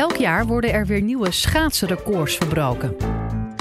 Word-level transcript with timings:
Elk 0.00 0.16
jaar 0.16 0.46
worden 0.46 0.72
er 0.72 0.86
weer 0.86 1.02
nieuwe 1.02 1.30
schaatsenrecords 1.30 2.36
verbroken. 2.36 2.96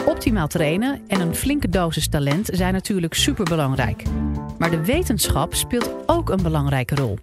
Optimaal 0.06 0.48
trainen 0.48 1.02
en 1.08 1.22
een 1.22 1.36
flinke 1.36 1.70
dosis 1.70 2.08
talent 2.08 2.50
zijn 2.54 2.74
natuurlijk 2.74 3.14
superbelangrijk. 3.14 4.04
Maar 4.58 4.70
de 4.70 4.86
wetenschap 4.86 5.54
speelt 5.54 5.90
ook 6.06 6.30
een 6.30 6.44
belangrijke 6.44 6.96
rol. 6.96 7.18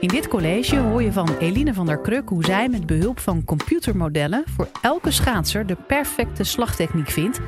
In 0.00 0.08
dit 0.08 0.28
college 0.28 0.76
hoor 0.76 1.02
je 1.02 1.12
van 1.12 1.36
Eline 1.38 1.74
van 1.74 1.86
der 1.86 1.98
Kruk 1.98 2.28
hoe 2.28 2.44
zij 2.44 2.68
met 2.68 2.86
behulp 2.86 3.20
van 3.20 3.44
computermodellen 3.44 4.44
voor 4.56 4.68
elke 4.82 5.10
schaatser 5.10 5.66
de 5.66 5.76
perfecte 5.86 6.44
slagtechniek 6.44 7.10
vindt 7.10 7.40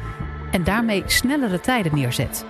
en 0.50 0.64
daarmee 0.64 1.02
snellere 1.06 1.60
tijden 1.60 1.94
neerzet. 1.94 2.44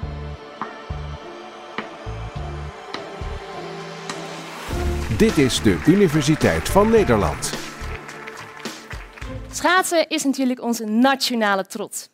Dit 5.17 5.39
is 5.39 5.63
de 5.63 5.83
Universiteit 5.87 6.69
van 6.69 6.91
Nederland. 6.91 7.58
Schaatsen 9.59 10.09
is 10.09 10.25
natuurlijk 10.25 10.61
onze 10.61 10.85
nationale 10.85 11.67
trots. 11.67 12.09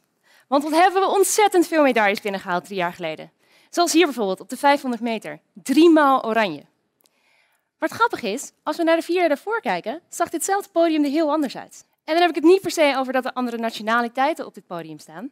Want 0.48 0.62
wat 0.62 0.72
hebben 0.72 1.00
we 1.00 1.08
ontzettend 1.08 1.66
veel 1.66 1.82
medailles 1.82 2.20
binnengehaald 2.20 2.64
drie 2.64 2.76
jaar 2.76 2.92
geleden. 2.92 3.30
Zoals 3.70 3.92
hier 3.92 4.04
bijvoorbeeld 4.04 4.40
op 4.40 4.48
de 4.48 4.56
500 4.56 5.02
meter. 5.02 5.40
Driemaal 5.52 6.24
oranje. 6.24 6.64
Maar 7.78 7.88
het 7.88 7.98
grappige 7.98 8.28
is, 8.28 8.52
als 8.62 8.76
we 8.76 8.82
naar 8.82 8.96
de 8.96 9.02
vier 9.02 9.16
jaar 9.16 9.28
daarvoor 9.28 9.60
kijken, 9.60 10.00
zag 10.08 10.28
ditzelfde 10.28 10.70
podium 10.72 11.04
er 11.04 11.10
heel 11.10 11.30
anders 11.30 11.56
uit. 11.56 11.86
En 12.04 12.12
dan 12.12 12.20
heb 12.20 12.28
ik 12.28 12.34
het 12.34 12.44
niet 12.44 12.60
per 12.60 12.70
se 12.70 12.94
over 12.96 13.12
dat 13.12 13.24
er 13.24 13.32
andere 13.32 13.56
nationaliteiten 13.56 14.46
op 14.46 14.54
dit 14.54 14.66
podium 14.66 14.98
staan. 14.98 15.30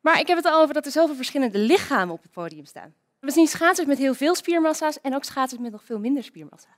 Maar 0.00 0.20
ik 0.20 0.26
heb 0.26 0.36
het 0.36 0.46
al 0.46 0.60
over 0.60 0.74
dat 0.74 0.86
er 0.86 0.92
zoveel 0.92 1.14
verschillende 1.16 1.58
lichamen 1.58 2.14
op 2.14 2.22
het 2.22 2.32
podium 2.32 2.64
staan. 2.64 2.94
We 3.20 3.30
zien 3.30 3.46
schaatsers 3.46 3.88
met 3.88 3.98
heel 3.98 4.14
veel 4.14 4.34
spiermassa's 4.34 5.00
en 5.00 5.14
ook 5.14 5.24
schaatsers 5.24 5.60
met 5.60 5.72
nog 5.72 5.84
veel 5.84 5.98
minder 5.98 6.24
spiermassa. 6.24 6.68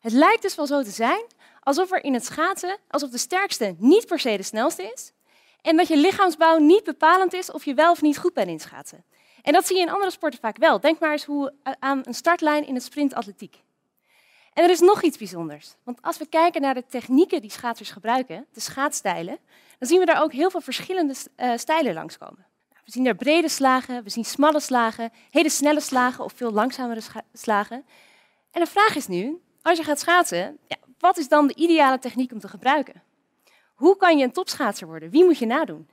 Het 0.00 0.12
lijkt 0.12 0.42
dus 0.42 0.54
wel 0.54 0.66
zo 0.66 0.82
te 0.82 0.90
zijn 0.90 1.24
alsof 1.62 1.90
er 1.90 2.04
in 2.04 2.14
het 2.14 2.24
schaatsen, 2.24 2.78
alsof 2.88 3.10
de 3.10 3.18
sterkste 3.18 3.74
niet 3.78 4.06
per 4.06 4.18
se 4.18 4.36
de 4.36 4.42
snelste 4.42 4.90
is. 4.94 5.12
En 5.62 5.76
dat 5.76 5.88
je 5.88 5.96
lichaamsbouw 5.96 6.58
niet 6.58 6.84
bepalend 6.84 7.32
is 7.32 7.50
of 7.50 7.64
je 7.64 7.74
wel 7.74 7.90
of 7.90 8.02
niet 8.02 8.18
goed 8.18 8.34
bent 8.34 8.48
in 8.48 8.60
schaatsen. 8.60 9.04
En 9.42 9.52
dat 9.52 9.66
zie 9.66 9.76
je 9.76 9.82
in 9.82 9.90
andere 9.90 10.10
sporten 10.10 10.40
vaak 10.40 10.56
wel. 10.56 10.80
Denk 10.80 10.98
maar 10.98 11.12
eens 11.12 11.24
hoe, 11.24 11.52
aan 11.78 12.00
een 12.04 12.14
startlijn 12.14 12.66
in 12.66 12.74
het 12.74 12.82
sprintatletiek. 12.82 13.62
En 14.52 14.64
er 14.64 14.70
is 14.70 14.80
nog 14.80 15.02
iets 15.02 15.18
bijzonders. 15.18 15.74
Want 15.82 16.02
als 16.02 16.18
we 16.18 16.26
kijken 16.26 16.60
naar 16.60 16.74
de 16.74 16.86
technieken 16.86 17.40
die 17.40 17.50
schaatsers 17.50 17.90
gebruiken, 17.90 18.46
de 18.52 18.60
schaatsstijlen, 18.60 19.38
dan 19.78 19.88
zien 19.88 19.98
we 19.98 20.04
daar 20.04 20.22
ook 20.22 20.32
heel 20.32 20.50
veel 20.50 20.60
verschillende 20.60 21.14
uh, 21.36 21.52
stijlen 21.56 21.94
langskomen. 21.94 22.46
Nou, 22.70 22.82
we 22.84 22.90
zien 22.92 23.04
daar 23.04 23.14
brede 23.14 23.48
slagen, 23.48 24.02
we 24.04 24.10
zien 24.10 24.24
smalle 24.24 24.60
slagen, 24.60 25.12
hele 25.30 25.50
snelle 25.50 25.80
slagen 25.80 26.24
of 26.24 26.32
veel 26.36 26.52
langzamere 26.52 27.00
slagen. 27.32 27.84
En 28.50 28.60
de 28.60 28.70
vraag 28.70 28.96
is 28.96 29.06
nu, 29.06 29.40
als 29.62 29.78
je 29.78 29.84
gaat 29.84 30.00
schaatsen, 30.00 30.58
ja, 30.66 30.76
wat 30.98 31.18
is 31.18 31.28
dan 31.28 31.46
de 31.46 31.54
ideale 31.54 31.98
techniek 31.98 32.32
om 32.32 32.38
te 32.38 32.48
gebruiken? 32.48 33.02
Hoe 33.74 33.96
kan 33.96 34.18
je 34.18 34.24
een 34.24 34.32
topschaatser 34.32 34.86
worden? 34.86 35.10
Wie 35.10 35.24
moet 35.24 35.38
je 35.38 35.46
nadoen? 35.46 35.88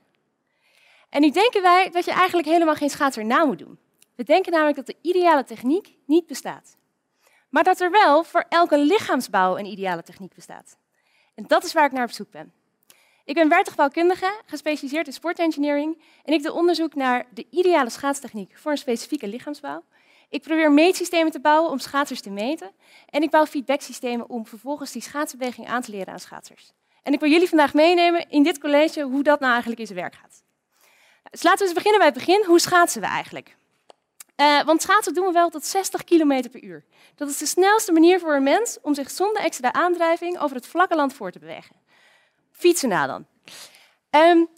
En 1.08 1.20
nu 1.20 1.30
denken 1.30 1.62
wij 1.62 1.90
dat 1.90 2.04
je 2.04 2.10
eigenlijk 2.10 2.48
helemaal 2.48 2.74
geen 2.74 2.90
schaatser 2.90 3.24
na 3.24 3.44
moet 3.44 3.58
doen. 3.58 3.78
We 4.14 4.24
denken 4.24 4.52
namelijk 4.52 4.76
dat 4.76 4.86
de 4.86 4.96
ideale 5.02 5.44
techniek 5.44 5.94
niet 6.06 6.26
bestaat. 6.26 6.76
Maar 7.48 7.64
dat 7.64 7.80
er 7.80 7.90
wel 7.90 8.24
voor 8.24 8.44
elke 8.48 8.78
lichaamsbouw 8.78 9.58
een 9.58 9.66
ideale 9.66 10.02
techniek 10.02 10.34
bestaat. 10.34 10.76
En 11.34 11.44
dat 11.46 11.64
is 11.64 11.72
waar 11.72 11.84
ik 11.84 11.92
naar 11.92 12.04
op 12.04 12.10
zoek 12.10 12.30
ben. 12.30 12.52
Ik 13.24 13.34
ben 13.34 13.48
werktuigbouwkundige, 13.48 14.40
gespecialiseerd 14.46 15.06
in 15.06 15.12
sportengineering 15.12 16.02
en 16.24 16.32
ik 16.32 16.42
doe 16.42 16.52
onderzoek 16.52 16.94
naar 16.94 17.26
de 17.34 17.46
ideale 17.50 17.90
schaatstechniek 17.90 18.58
voor 18.58 18.70
een 18.70 18.78
specifieke 18.78 19.28
lichaamsbouw. 19.28 19.82
Ik 20.28 20.42
probeer 20.42 20.72
meetsystemen 20.72 21.32
te 21.32 21.40
bouwen 21.40 21.70
om 21.70 21.78
schaatsers 21.78 22.20
te 22.20 22.30
meten 22.30 22.70
en 23.06 23.22
ik 23.22 23.30
bouw 23.30 23.46
feedbacksystemen 23.46 24.28
om 24.28 24.46
vervolgens 24.46 24.92
die 24.92 25.02
schaatsbeweging 25.02 25.68
aan 25.68 25.82
te 25.82 25.90
leren 25.90 26.12
aan 26.12 26.18
schaatsers. 26.18 26.72
En 27.02 27.12
ik 27.12 27.20
wil 27.20 27.30
jullie 27.30 27.48
vandaag 27.48 27.74
meenemen 27.74 28.30
in 28.30 28.42
dit 28.42 28.58
college 28.58 29.02
hoe 29.02 29.22
dat 29.22 29.40
nou 29.40 29.50
eigenlijk 29.50 29.80
in 29.80 29.86
zijn 29.86 29.98
werk 29.98 30.14
gaat. 30.14 30.42
Dus 31.30 31.42
laten 31.42 31.58
we 31.58 31.64
eens 31.64 31.74
beginnen 31.74 31.98
bij 32.00 32.08
het 32.08 32.18
begin. 32.18 32.44
Hoe 32.44 32.60
schaatsen 32.60 33.00
we 33.00 33.06
eigenlijk? 33.06 33.56
Uh, 34.36 34.62
want 34.62 34.82
schaatsen 34.82 35.14
doen 35.14 35.26
we 35.26 35.32
wel 35.32 35.50
tot 35.50 35.64
60 35.64 36.04
km 36.04 36.50
per 36.50 36.62
uur. 36.62 36.84
Dat 37.14 37.28
is 37.28 37.38
de 37.38 37.46
snelste 37.46 37.92
manier 37.92 38.20
voor 38.20 38.34
een 38.34 38.42
mens 38.42 38.78
om 38.82 38.94
zich 38.94 39.10
zonder 39.10 39.42
extra 39.42 39.72
aandrijving 39.72 40.38
over 40.38 40.56
het 40.56 40.66
vlakke 40.66 40.96
land 40.96 41.12
voor 41.12 41.30
te 41.30 41.38
bewegen. 41.38 41.76
Fietsen 42.50 42.88
na 42.88 43.06
dan. 43.06 43.26
Um, 44.10 44.48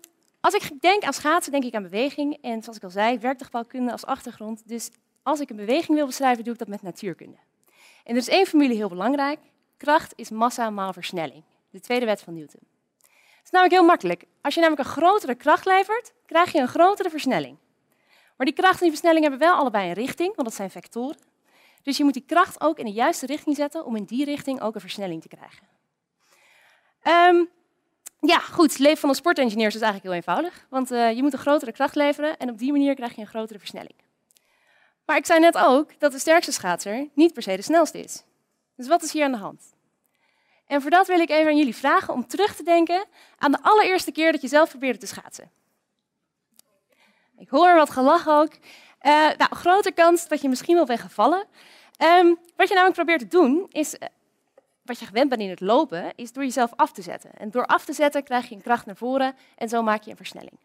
als 0.41 0.55
ik 0.55 0.81
denk 0.81 1.03
aan 1.03 1.13
schaatsen, 1.13 1.53
denk 1.53 1.65
ik 1.65 1.75
aan 1.75 1.83
beweging. 1.83 2.39
En 2.43 2.63
zoals 2.63 2.77
ik 2.77 2.85
al 2.85 2.91
zei, 2.91 3.19
werktuigbouwkunde 3.19 3.93
als 3.93 4.05
achtergrond. 4.07 4.69
Dus 4.69 4.91
als 5.23 5.41
ik 5.41 5.51
een 5.51 5.57
beweging 5.57 5.97
wil 5.97 6.07
beschrijven, 6.07 6.45
doe 6.45 6.53
ik 6.53 6.59
dat 6.59 6.69
met 6.69 6.83
natuurkunde. 6.83 7.37
En 8.05 8.15
er 8.15 8.21
is 8.21 8.29
één 8.29 8.47
formule 8.47 8.75
heel 8.75 8.89
belangrijk. 8.89 9.39
Kracht 9.77 10.13
is 10.17 10.31
massa 10.31 10.71
maal 10.71 10.93
versnelling. 10.93 11.43
De 11.71 11.81
tweede 11.81 12.07
wet 12.07 12.23
van 12.23 12.35
Newton. 12.35 12.61
Het 13.01 13.45
is 13.45 13.51
namelijk 13.51 13.77
heel 13.77 13.85
makkelijk. 13.85 14.25
Als 14.41 14.55
je 14.55 14.61
namelijk 14.61 14.87
een 14.87 14.95
grotere 14.95 15.35
kracht 15.35 15.65
levert, 15.65 16.13
krijg 16.27 16.53
je 16.53 16.59
een 16.59 16.69
grotere 16.69 17.11
versnelling. 17.11 17.57
Maar 18.37 18.47
die 18.47 18.55
kracht 18.55 18.75
en 18.75 18.81
die 18.81 18.91
versnelling 18.91 19.23
hebben 19.23 19.41
wel 19.41 19.55
allebei 19.55 19.89
een 19.89 19.95
richting, 19.95 20.35
want 20.35 20.49
dat 20.49 20.57
zijn 20.57 20.71
vectoren. 20.71 21.17
Dus 21.83 21.97
je 21.97 22.05
moet 22.05 22.13
die 22.13 22.25
kracht 22.27 22.61
ook 22.61 22.79
in 22.79 22.85
de 22.85 22.93
juiste 22.93 23.27
richting 23.27 23.57
zetten 23.57 23.85
om 23.85 23.97
in 23.97 24.05
die 24.05 24.25
richting 24.25 24.61
ook 24.61 24.75
een 24.75 24.81
versnelling 24.81 25.23
te 25.23 25.29
krijgen. 25.29 25.67
Um, 27.03 27.49
ja, 28.21 28.39
goed. 28.39 28.71
Het 28.71 28.79
leven 28.79 28.99
van 28.99 29.09
een 29.09 29.15
sportengineer 29.15 29.67
is 29.67 29.75
eigenlijk 29.75 30.05
heel 30.05 30.13
eenvoudig. 30.13 30.67
Want 30.69 30.93
uh, 30.93 31.13
je 31.13 31.23
moet 31.23 31.33
een 31.33 31.39
grotere 31.39 31.73
kracht 31.73 31.95
leveren 31.95 32.39
en 32.39 32.51
op 32.51 32.59
die 32.59 32.73
manier 32.73 32.95
krijg 32.95 33.15
je 33.15 33.21
een 33.21 33.27
grotere 33.27 33.59
versnelling. 33.59 33.95
Maar 35.11 35.19
ik 35.19 35.27
zei 35.27 35.41
net 35.41 35.57
ook 35.59 35.91
dat 35.99 36.13
de 36.13 36.19
sterkste 36.19 36.53
schaatser 36.53 37.09
niet 37.15 37.33
per 37.33 37.43
se 37.43 37.57
de 37.57 37.63
snelste 37.63 37.99
is. 37.99 38.23
Dus 38.77 38.89
wat 38.89 39.03
is 39.03 39.13
hier 39.13 39.25
aan 39.25 39.33
de 39.33 39.39
hand? 39.39 39.75
En 40.67 40.83
voor 40.83 40.91
dat 40.91 41.07
wil 41.07 41.21
ik 41.21 41.31
even 41.31 41.47
aan 41.47 41.57
jullie 41.57 41.77
vragen 41.77 42.15
om 42.15 42.27
terug 42.27 42.55
te 42.55 42.63
denken 42.63 43.05
aan 43.39 43.53
de 43.53 43.63
allereerste 43.63 44.13
keer 44.13 44.33
dat 44.33 44.41
je 44.41 44.49
zelf 44.49 44.71
probeerde 44.71 44.99
te 44.99 45.07
schaatsen. 45.07 45.51
Ik 47.39 47.49
hoor 47.49 47.75
wat 47.75 47.91
gelach 47.91 48.29
ook. 48.29 48.53
Uh, 48.53 49.13
nou, 49.37 49.55
grote 49.55 49.93
kans 49.93 50.29
dat 50.29 50.41
je 50.41 50.49
misschien 50.49 50.75
wel 50.75 50.87
bent 50.87 51.01
gevallen. 51.01 51.45
Um, 51.99 52.39
wat 52.57 52.69
je 52.69 52.75
namelijk 52.75 52.97
probeert 52.97 53.21
te 53.21 53.29
doen, 53.29 53.67
is 53.71 53.95
uh, 53.95 54.01
wat 54.83 54.99
je 54.99 55.07
gewend 55.07 55.29
bent 55.29 55.41
in 55.41 55.51
het 55.51 55.61
lopen, 55.61 56.13
is 56.17 56.33
door 56.33 56.45
jezelf 56.45 56.71
af 56.77 56.93
te 56.93 57.03
zetten. 57.03 57.31
En 57.39 57.51
door 57.51 57.67
af 57.67 57.85
te 57.85 57.93
zetten 57.93 58.23
krijg 58.23 58.49
je 58.49 58.55
een 58.55 58.63
kracht 58.63 58.87
naar 58.87 58.97
voren 58.97 59.37
en 59.57 59.69
zo 59.69 59.83
maak 59.83 60.03
je 60.03 60.11
een 60.11 60.17
versnelling. 60.17 60.59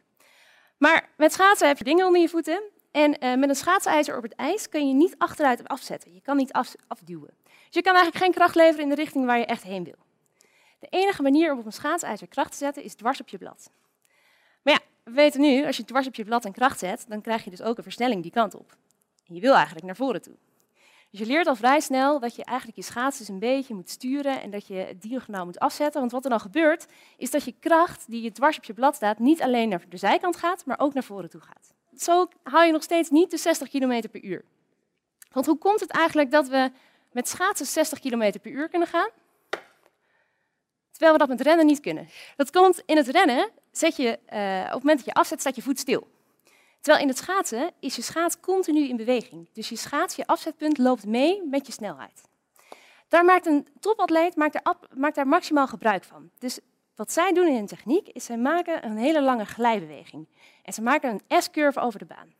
Maar 0.78 1.09
met 1.17 1.34
schaatsen 1.34 1.67
heb 1.67 1.78
je 1.78 1.84
dingen 1.84 2.05
onder 2.05 2.22
je 2.22 2.29
voeten. 2.29 2.73
En 2.95 3.16
uh, 3.23 3.35
met 3.35 3.50
een 3.50 3.56
schaatsijzer 3.56 4.17
op 4.17 4.23
het 4.23 4.35
ijs 4.35 4.69
kun 4.69 4.88
je 4.88 4.94
niet 4.94 5.16
achteruit 5.17 5.67
afzetten. 5.67 6.13
Je 6.13 6.22
kan 6.22 6.38
niet 6.38 6.51
af, 6.51 6.75
afduwen. 6.88 7.33
Dus 7.44 7.53
je 7.69 7.81
kan 7.81 7.94
eigenlijk 7.95 8.23
geen 8.23 8.33
kracht 8.33 8.56
leveren 8.56 8.83
in 8.83 8.89
de 8.89 8.95
richting 8.95 9.25
waar 9.25 9.38
je 9.38 9.45
echt 9.45 9.63
heen 9.63 9.83
wil. 9.83 9.95
De 10.79 10.88
enige 10.89 11.22
manier 11.22 11.51
om 11.51 11.59
op 11.59 11.66
een 11.66 11.72
schaatsijzer 11.72 12.28
kracht 12.28 12.51
te 12.51 12.57
zetten 12.57 12.84
is 12.84 12.95
dwars 12.95 13.22
op 13.22 13.29
je 13.29 13.38
blad. 13.38 13.72
Maar 14.61 14.73
ja, 14.73 14.79
we 15.03 15.11
weten 15.11 15.41
nu, 15.41 15.66
als 15.66 15.78
je 15.78 15.84
dwars 15.84 16.07
op 16.07 16.16
je 16.16 16.23
blad 16.23 16.45
een 16.45 16.51
kracht 16.51 16.79
zet, 16.79 17.05
dan 17.07 17.22
krijg 17.22 17.44
je 17.44 17.50
dus 17.50 17.61
ook 17.61 17.78
een 17.78 17.84
versnelling 17.84 18.22
die 18.22 18.31
kant 18.31 18.55
op. 18.55 18.75
En 19.28 19.35
je 19.35 19.41
wil 19.41 19.53
eigenlijk 19.53 19.85
naar 19.85 19.95
voren 19.95 20.22
toe. 20.22 20.35
Dus 21.09 21.19
je 21.19 21.25
leert 21.25 21.47
al 21.47 21.55
vrij 21.55 21.79
snel 21.79 22.19
dat 22.19 22.35
je 22.35 22.44
eigenlijk 22.44 22.78
je 22.78 22.84
schaatsers 22.84 23.28
een 23.28 23.39
beetje 23.39 23.73
moet 23.73 23.89
sturen 23.89 24.41
en 24.41 24.51
dat 24.51 24.67
je 24.67 24.75
het 24.75 25.01
diagonaal 25.01 25.45
moet 25.45 25.59
afzetten. 25.59 26.00
Want 26.00 26.11
wat 26.11 26.23
er 26.23 26.29
dan 26.29 26.39
gebeurt, 26.39 26.85
is 27.17 27.31
dat 27.31 27.44
je 27.44 27.53
kracht 27.59 28.05
die 28.07 28.22
je 28.22 28.31
dwars 28.31 28.57
op 28.57 28.63
je 28.63 28.73
blad 28.73 28.95
staat, 28.95 29.19
niet 29.19 29.41
alleen 29.41 29.69
naar 29.69 29.84
de 29.89 29.97
zijkant 29.97 30.35
gaat, 30.35 30.66
maar 30.66 30.79
ook 30.79 30.94
naar 30.94 31.03
voren 31.03 31.29
toe 31.29 31.41
gaat. 31.41 31.74
Zo 32.01 32.28
haal 32.44 32.63
je 32.63 32.72
nog 32.72 32.83
steeds 32.83 33.09
niet 33.09 33.31
de 33.31 33.38
60 33.38 33.69
km 33.69 34.09
per 34.11 34.23
uur. 34.23 34.44
Want 35.31 35.45
hoe 35.45 35.57
komt 35.57 35.79
het 35.79 35.91
eigenlijk 35.91 36.31
dat 36.31 36.47
we 36.47 36.72
met 37.11 37.28
schaatsen 37.28 37.66
60 37.66 38.00
km 38.00 38.39
per 38.41 38.51
uur 38.51 38.69
kunnen 38.69 38.88
gaan, 38.88 39.09
terwijl 40.91 41.11
we 41.11 41.17
dat 41.17 41.28
met 41.28 41.41
rennen 41.41 41.66
niet 41.66 41.79
kunnen? 41.79 42.09
Dat 42.35 42.51
komt 42.51 42.81
in 42.85 42.97
het 42.97 43.07
rennen, 43.07 43.50
zet 43.72 43.95
je, 43.95 44.19
uh, 44.34 44.59
op 44.66 44.73
het 44.73 44.84
moment 44.84 44.97
dat 44.97 45.05
je 45.05 45.13
afzet, 45.13 45.39
staat 45.39 45.55
je 45.55 45.61
voet 45.61 45.79
stil. 45.79 46.07
Terwijl 46.81 47.03
in 47.03 47.09
het 47.09 47.17
schaatsen 47.17 47.72
is 47.79 47.95
je 47.95 48.01
schaats 48.01 48.39
continu 48.39 48.88
in 48.88 48.97
beweging. 48.97 49.50
Dus 49.53 49.69
je 49.69 49.75
schaats, 49.75 50.16
je 50.16 50.28
afzetpunt, 50.28 50.78
loopt 50.78 51.05
mee 51.05 51.41
met 51.50 51.66
je 51.66 51.73
snelheid. 51.73 52.22
Daar 53.07 53.25
maakt 53.25 53.45
een 53.45 53.67
topatleet 53.79 54.35
maakt 54.35 54.59
maakt 54.94 55.16
daar 55.16 55.28
maximaal 55.28 55.67
gebruik 55.67 56.03
van. 56.03 56.29
Dus 56.40 56.59
wat 56.95 57.11
zij 57.11 57.33
doen 57.33 57.47
in 57.47 57.55
hun 57.55 57.67
techniek, 57.67 58.07
is 58.07 58.25
zij 58.25 58.37
maken 58.37 58.85
een 58.85 58.97
hele 58.97 59.21
lange 59.21 59.45
glijbeweging. 59.45 60.27
En 60.63 60.73
ze 60.73 60.81
maken 60.81 61.09
een 61.09 61.41
S-curve 61.41 61.79
over 61.79 61.99
de 61.99 62.05
baan. 62.05 62.33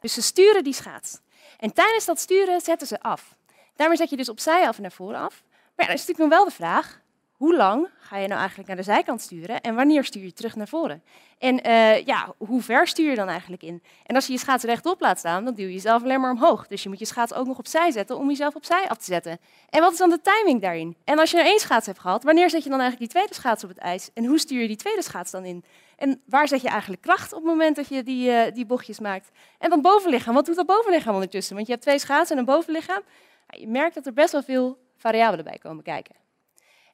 Dus 0.00 0.14
ze 0.14 0.22
sturen 0.22 0.64
die 0.64 0.72
schaats. 0.72 1.20
En 1.58 1.72
tijdens 1.72 2.04
dat 2.04 2.18
sturen 2.18 2.60
zetten 2.60 2.86
ze 2.86 3.00
af. 3.00 3.36
Daarmee 3.76 3.96
zet 3.96 4.10
je 4.10 4.16
dus 4.16 4.28
opzij 4.28 4.66
af 4.68 4.76
en 4.76 4.82
naar 4.82 4.92
voren 4.92 5.20
af. 5.20 5.42
Maar 5.76 5.86
ja, 5.86 5.92
is 5.92 6.06
natuurlijk 6.06 6.30
nog 6.30 6.38
wel 6.38 6.44
de 6.44 6.54
vraag, 6.54 7.00
hoe 7.36 7.56
lang 7.56 7.88
ga 7.98 8.16
je 8.16 8.26
nou 8.26 8.38
eigenlijk 8.38 8.68
naar 8.68 8.76
de 8.76 8.82
zijkant 8.82 9.20
sturen 9.20 9.60
en 9.60 9.74
wanneer 9.74 10.04
stuur 10.04 10.22
je 10.22 10.32
terug 10.32 10.56
naar 10.56 10.68
voren? 10.68 11.02
En 11.38 11.66
uh, 11.66 12.04
ja, 12.04 12.34
hoe 12.38 12.62
ver 12.62 12.86
stuur 12.86 13.10
je 13.10 13.16
dan 13.16 13.28
eigenlijk 13.28 13.62
in? 13.62 13.82
En 14.06 14.14
als 14.14 14.26
je 14.26 14.32
je 14.32 14.38
schaats 14.38 14.64
rechtop 14.64 15.00
laat 15.00 15.18
staan, 15.18 15.44
dan 15.44 15.54
duw 15.54 15.66
je 15.66 15.72
jezelf 15.72 16.02
alleen 16.02 16.20
maar 16.20 16.30
omhoog. 16.30 16.66
Dus 16.66 16.82
je 16.82 16.88
moet 16.88 16.98
je 16.98 17.04
schaats 17.04 17.34
ook 17.34 17.46
nog 17.46 17.58
opzij 17.58 17.90
zetten 17.90 18.18
om 18.18 18.28
jezelf 18.28 18.54
opzij 18.54 18.88
af 18.88 18.96
te 18.96 19.04
zetten. 19.04 19.38
En 19.70 19.80
wat 19.80 19.92
is 19.92 19.98
dan 19.98 20.10
de 20.10 20.20
timing 20.20 20.60
daarin? 20.60 20.96
En 21.04 21.18
als 21.18 21.30
je 21.30 21.38
er 21.38 21.44
één 21.44 21.60
schaats 21.60 21.86
hebt 21.86 21.98
gehad, 21.98 22.24
wanneer 22.24 22.50
zet 22.50 22.62
je 22.64 22.70
dan 22.70 22.80
eigenlijk 22.80 23.10
die 23.10 23.20
tweede 23.20 23.34
schaats 23.34 23.62
op 23.62 23.68
het 23.68 23.78
ijs? 23.78 24.10
En 24.14 24.24
hoe 24.24 24.38
stuur 24.38 24.60
je 24.60 24.66
die 24.66 24.76
tweede 24.76 25.02
schaats 25.02 25.30
dan 25.30 25.44
in? 25.44 25.64
En 25.96 26.20
waar 26.26 26.48
zet 26.48 26.60
je 26.60 26.68
eigenlijk 26.68 27.02
kracht 27.02 27.32
op 27.32 27.38
het 27.38 27.48
moment 27.48 27.76
dat 27.76 27.88
je 27.88 28.02
die, 28.02 28.30
uh, 28.30 28.42
die 28.52 28.66
bochtjes 28.66 29.00
maakt? 29.00 29.30
En 29.58 29.70
dan 29.70 29.82
bovenlichaam. 29.82 30.34
Wat 30.34 30.46
doet 30.46 30.56
dat 30.56 30.66
bovenlichaam 30.66 31.14
ondertussen? 31.14 31.54
Want 31.54 31.66
je 31.66 31.72
hebt 31.72 31.84
twee 31.84 31.98
schaatsen 31.98 32.36
en 32.36 32.38
een 32.38 32.54
bovenlichaam. 32.54 33.02
Je 33.48 33.68
merkt 33.68 33.94
dat 33.94 34.06
er 34.06 34.12
best 34.12 34.32
wel 34.32 34.42
veel 34.42 34.78
variabelen 34.96 35.44
bij 35.44 35.58
komen 35.58 35.82
kijken. 35.82 36.23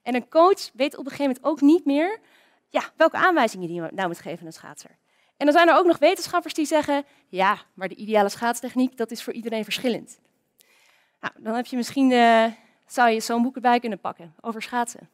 En 0.02 0.14
een 0.14 0.28
coach 0.28 0.70
weet 0.72 0.96
op 0.96 1.04
een 1.04 1.10
gegeven 1.10 1.24
moment 1.24 1.44
ook 1.44 1.60
niet 1.60 1.84
meer 1.84 2.20
ja, 2.68 2.82
welke 2.96 3.16
aanwijzingen 3.16 3.66
die 3.66 3.82
je 3.82 3.88
nou 3.92 4.08
moet 4.08 4.20
geven 4.20 4.40
aan 4.40 4.46
een 4.46 4.52
schaatser. 4.52 4.98
En 5.36 5.46
dan 5.46 5.54
zijn 5.54 5.68
er 5.68 5.76
ook 5.76 5.86
nog 5.86 5.98
wetenschappers 5.98 6.54
die 6.54 6.66
zeggen, 6.66 7.04
ja, 7.28 7.58
maar 7.74 7.88
de 7.88 7.94
ideale 7.94 8.28
schaatstechniek, 8.28 8.96
dat 8.96 9.10
is 9.10 9.22
voor 9.22 9.32
iedereen 9.32 9.64
verschillend. 9.64 10.18
Nou, 11.20 11.34
dan 11.38 11.54
heb 11.54 11.66
je 11.66 11.76
misschien, 11.76 12.10
uh, 12.10 12.44
zou 12.86 13.10
je 13.10 13.20
zo'n 13.20 13.42
boek 13.42 13.54
erbij 13.54 13.80
kunnen 13.80 14.00
pakken 14.00 14.34
over 14.40 14.62
schaatsen. 14.62 15.08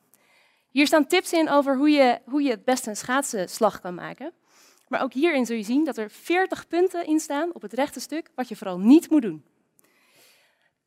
Hier 0.71 0.87
staan 0.87 1.07
tips 1.07 1.33
in 1.33 1.49
over 1.49 1.77
hoe 1.77 1.91
je, 1.91 2.19
hoe 2.25 2.43
je 2.43 2.51
het 2.51 2.65
beste 2.65 2.91
een 2.91 2.97
schaatsenslag 2.97 3.81
kan 3.81 3.95
maken. 3.95 4.33
Maar 4.89 5.03
ook 5.03 5.13
hierin 5.13 5.47
zul 5.47 5.57
je 5.57 5.63
zien 5.63 5.85
dat 5.85 5.97
er 5.97 6.11
40 6.11 6.69
punten 6.69 7.07
in 7.07 7.21
staan 7.21 7.55
op 7.55 7.63
het 7.63 7.73
rechte 7.73 8.01
stuk, 8.01 8.31
wat 8.35 8.49
je 8.49 8.57
vooral 8.57 8.79
niet 8.79 9.11
moet 9.11 9.23
doen. 9.23 9.45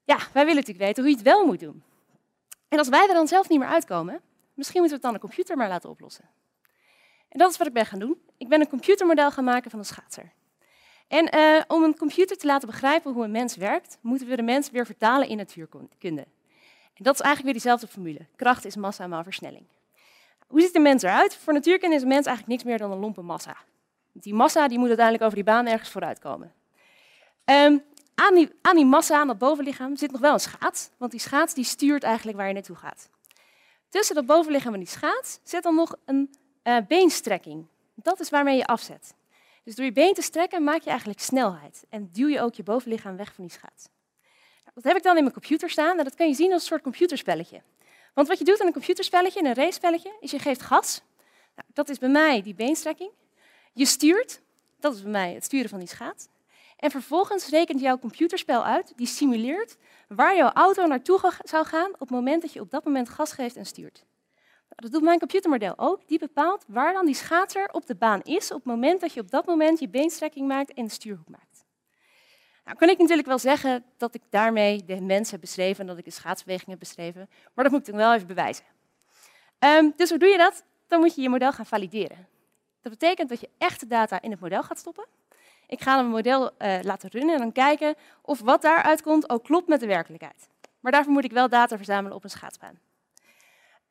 Ja, 0.04 0.18
wij 0.18 0.46
willen 0.46 0.56
natuurlijk 0.56 0.86
weten 0.86 1.04
hoe 1.04 1.12
je 1.12 1.18
het 1.18 1.26
wel 1.26 1.46
moet 1.46 1.60
doen. 1.60 1.84
En 2.70 2.78
als 2.78 2.90
wij 2.90 3.08
er 3.08 3.14
dan 3.14 3.28
zelf 3.28 3.50
niet 3.50 3.60
meer 3.60 3.68
uitkomen, 3.68 4.22
misschien 4.54 4.82
moeten 4.82 5.00
we 5.00 5.04
het 5.06 5.14
dan 5.14 5.14
een 5.14 5.20
computer 5.20 5.58
maar 5.58 5.68
laten 5.68 5.90
oplossen. 5.90 6.30
En 7.30 7.40
dat 7.40 7.52
is 7.52 7.58
wat 7.58 7.68
ik 7.68 7.74
ben 7.74 7.86
gaan 7.86 8.00
doen. 8.00 8.22
Ik 8.38 8.48
ben 8.48 8.62
een 8.62 8.70
computermodel 8.70 9.32
gaan 9.32 9.44
maken 9.44 9.70
van 9.72 9.80
een 9.80 9.86
schaatser. 9.86 10.32
En 11.08 11.36
uh, 11.36 11.62
om 11.68 11.84
een 11.84 11.98
computer 11.98 12.38
te 12.38 12.46
laten 12.46 12.68
begrijpen 12.68 13.14
hoe 13.14 13.24
een 13.24 13.32
mens 13.32 13.56
werkt, 13.56 13.98
moeten 14.02 14.28
we 14.28 14.36
de 14.36 14.42
mens 14.42 14.70
weer 14.70 14.86
vertalen 14.86 15.28
in 15.28 15.38
natuurkunde. 15.38 16.28
En 16.94 17.04
dat 17.04 17.14
is 17.14 17.22
eigenlijk 17.22 17.44
weer 17.44 17.54
diezelfde 17.54 17.88
formule. 17.88 18.26
Kracht 18.36 18.66
is 18.66 18.76
massa 18.76 19.08
maal 19.08 19.24
versnelling. 19.24 19.66
Hoe 20.48 20.62
ziet 20.62 20.76
een 20.76 20.82
mens 20.82 21.04
eruit? 21.04 21.36
Voor 21.36 21.54
natuurkunde 21.54 21.96
is 21.96 22.02
een 22.02 22.08
mens 22.08 22.26
eigenlijk 22.26 22.58
niks 22.58 22.70
meer 22.70 22.78
dan 22.78 22.92
een 22.92 23.00
lompe 23.00 23.22
massa. 23.22 23.58
Die 24.12 24.34
massa 24.34 24.68
die 24.68 24.78
moet 24.78 24.88
uiteindelijk 24.88 25.26
over 25.26 25.36
die 25.36 25.46
baan 25.46 25.68
ergens 25.68 25.90
vooruit 25.90 26.20
komen. 26.20 26.54
Um, 27.46 27.84
aan, 28.20 28.36
die, 28.36 28.50
aan 28.62 28.88
massa, 28.88 29.20
aan 29.20 29.28
dat 29.28 29.38
bovenlichaam, 29.38 29.96
zit 29.96 30.12
nog 30.12 30.22
wel 30.22 30.34
een 30.34 30.40
schaats. 30.40 30.90
Want 30.98 31.12
die 31.12 31.20
schaats 31.20 31.54
die 31.54 31.64
stuurt 31.64 32.04
eigenlijk 32.04 32.38
waar 32.38 32.48
je 32.48 32.54
naartoe 32.54 32.76
gaat. 32.76 33.10
Tussen 33.90 34.16
dat 34.16 34.26
bovenlichaam 34.26 34.74
en 34.74 34.80
die 34.80 34.90
schaats 34.90 35.40
zit 35.44 35.64
dan 35.64 35.76
nog 35.76 35.96
een 36.06 36.36
uh, 36.64 36.78
beenstrekking. 36.88 37.66
Dat 37.96 38.20
is 38.20 38.30
waarmee 38.30 38.58
je 38.58 38.66
afzet. 38.66 39.14
Dus 39.64 39.76
door 39.76 39.86
je 39.86 39.92
been 39.92 40.14
te 40.14 40.22
strekken 40.22 40.64
maak 40.64 40.82
je 40.82 40.90
eigenlijk 40.90 41.20
snelheid. 41.20 41.86
En 41.90 42.10
duw 42.12 42.28
je 42.28 42.42
ook 42.42 42.54
je 42.54 42.64
bovenlichaam 42.64 43.18
weg 43.18 43.34
van 43.34 43.44
die 43.44 43.54
schaats. 43.54 43.88
Nou, 44.64 44.72
dat 44.74 44.84
heb 44.84 44.98
ik 44.98 45.04
dan 45.04 45.16
in 45.16 45.22
mijn 45.22 45.34
computer 45.34 45.70
staan. 45.70 45.98
En 45.98 46.04
dat 46.04 46.16
kan 46.16 46.28
je 46.28 46.34
zien 46.34 46.52
als 46.52 46.62
een 46.62 46.68
soort 46.68 46.82
computerspelletje. 46.82 47.62
Want 48.14 48.28
wat 48.28 48.40
je 48.40 48.46
doet 48.46 48.62
aan 48.62 48.68
een 48.68 48.74
computerspelletje, 48.74 49.44
een 49.44 49.54
race-spelletje, 49.54 50.12
is 50.20 50.32
je 50.32 50.40
geeft 50.40 50.62
gas. 50.62 51.02
Nou, 51.56 51.68
dat 51.74 51.90
is 51.90 51.98
bij 51.98 52.10
mij 52.10 52.42
die 52.42 52.56
beenstrekking. 52.56 53.12
Je 53.74 53.86
stuurt, 53.86 54.42
dat 54.80 54.96
is 54.96 55.02
bij 55.02 55.12
mij 55.12 55.34
het 55.34 55.44
sturen 55.44 55.70
van 55.70 55.80
die 55.80 55.88
schaats. 55.88 56.28
En 56.80 56.92
vervolgens 56.92 57.50
rekent 57.50 57.80
jouw 57.80 58.00
computerspel 58.00 58.66
uit, 58.66 58.94
die 58.96 59.08
simuleert 59.08 59.78
waar 60.08 60.36
jouw 60.36 60.52
auto 60.52 60.86
naartoe 60.86 61.34
zou 61.44 61.66
gaan 61.66 61.92
op 61.94 62.00
het 62.00 62.10
moment 62.10 62.42
dat 62.42 62.54
je 62.54 62.60
op 62.60 62.72
dat 62.72 62.84
moment 62.84 63.10
gas 63.10 63.32
geeft 63.32 63.56
en 63.56 63.66
stuurt. 63.66 64.04
Nou, 64.36 64.82
dat 64.82 64.92
doet 64.92 65.02
mijn 65.02 65.20
computermodel 65.20 65.74
ook. 65.78 66.08
Die 66.08 66.20
bepaalt 66.20 66.66
waar 66.68 66.94
dan 66.94 67.06
die 67.06 67.16
schaatser 67.16 67.70
op 67.72 67.86
de 67.86 67.96
baan 67.96 68.22
is 68.22 68.52
op 68.52 68.58
het 68.58 68.66
moment 68.66 69.02
dat 69.02 69.14
je 69.14 69.20
op 69.20 69.32
dat 69.32 69.46
moment 69.46 69.80
je 69.80 69.90
beenstrekking 69.90 70.48
maakt 70.48 70.74
en 70.74 70.84
de 70.84 70.92
stuurhoek 70.92 71.30
maakt. 71.30 71.66
Nou, 72.66 72.78
kan 72.78 72.90
ik 72.90 72.98
natuurlijk 72.98 73.28
wel 73.28 73.40
zeggen 73.40 73.86
dat 73.98 74.16
ik 74.16 74.22
daarmee 74.30 74.86
de 74.86 75.02
mens 75.02 75.32
heb 75.32 75.40
beschreven 75.40 75.82
en 75.82 75.88
dat 75.88 75.98
ik 75.98 76.06
de 76.06 76.12
schaatsbeweging 76.12 76.70
heb 76.70 76.80
beschreven, 76.80 77.30
maar 77.54 77.64
dat 77.64 77.74
moet 77.74 77.88
ik 77.88 77.94
dan 77.94 77.96
wel 77.96 78.14
even 78.14 78.28
bewijzen. 78.28 78.66
Um, 79.60 79.94
dus 79.96 80.10
hoe 80.10 80.20
doe 80.20 80.30
je 80.30 80.38
dat? 80.38 80.64
Dan 80.88 81.00
moet 81.00 81.16
je 81.16 81.22
je 81.22 81.30
model 81.30 81.52
gaan 81.52 81.66
valideren. 81.66 82.28
Dat 82.82 82.92
betekent 82.92 83.30
dat 83.30 83.40
je 83.40 83.50
echte 83.58 83.88
data 83.88 84.22
in 84.22 84.32
het 84.32 84.40
model 84.40 84.64
gaat 84.64 84.80
stoppen. 84.80 85.06
Ik 85.70 85.82
ga 85.82 86.00
een 86.00 86.08
model 86.08 86.52
uh, 86.60 86.80
laten 86.82 87.10
runnen 87.10 87.34
en 87.34 87.40
dan 87.40 87.52
kijken 87.52 87.96
of 88.22 88.40
wat 88.40 88.62
daaruit 88.62 89.02
komt 89.02 89.30
ook 89.30 89.44
klopt 89.44 89.68
met 89.68 89.80
de 89.80 89.88
werkelijkheid. 89.88 90.50
Maar 90.80 90.92
daarvoor 90.92 91.14
moet 91.14 91.24
ik 91.24 91.32
wel 91.32 91.50
data 91.50 91.78
verzamelen 91.78 92.18
op 92.18 92.24
een 92.24 92.30
schaatsbaan. 92.30 92.80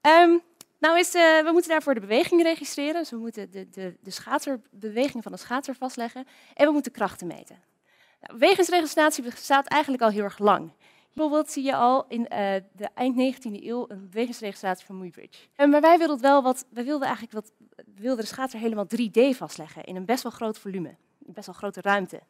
Um, 0.01 0.43
nou 0.79 0.99
is, 0.99 1.15
uh, 1.15 1.23
we 1.43 1.49
moeten 1.53 1.71
daarvoor 1.71 1.95
de 1.95 2.01
beweging 2.01 2.43
registreren. 2.43 2.95
Dus 2.95 3.11
we 3.11 3.17
moeten 3.17 3.51
de, 3.51 3.69
de, 3.71 3.97
de 4.01 5.21
van 5.23 5.33
de 5.33 5.39
schaatser 5.39 5.75
vastleggen. 5.75 6.27
En 6.55 6.67
we 6.67 6.73
moeten 6.73 6.93
krachten 6.93 7.27
meten. 7.27 7.63
Nou, 8.21 8.39
bewegingsregistratie 8.39 9.23
bestaat 9.23 9.67
eigenlijk 9.67 10.03
al 10.03 10.11
heel 10.11 10.25
erg 10.25 10.39
lang. 10.39 10.73
Bijvoorbeeld 11.13 11.51
zie 11.51 11.65
je 11.65 11.75
al 11.75 12.05
in 12.09 12.21
uh, 12.21 12.29
de 12.73 12.89
eind 12.95 13.37
19e 13.37 13.53
eeuw 13.53 13.85
een 13.89 14.09
bewegingsregistratie 14.11 14.87
van 14.87 14.99
Muybridge. 14.99 15.41
En 15.55 15.71
maar 15.71 15.81
wij 15.81 15.99
wilden 15.99 16.21
wel 16.21 16.43
wat, 16.43 16.65
wij 16.71 16.85
wilden 16.85 17.07
eigenlijk 17.07 17.35
wat, 17.35 17.53
wilden 17.95 18.25
de 18.25 18.31
schaatser 18.31 18.61
helemaal 18.61 18.87
3D 18.97 19.37
vastleggen 19.37 19.85
in 19.85 19.97
een 19.97 20.05
best 20.05 20.23
wel 20.23 20.33
groot 20.33 20.59
volume, 20.59 20.97
best 21.33 21.47
wel 21.47 21.55
grote 21.55 21.81
ruimte. 21.81 22.21